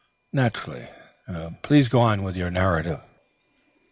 [0.33, 0.87] "Naturally.
[1.61, 3.01] Please go on with your narrative."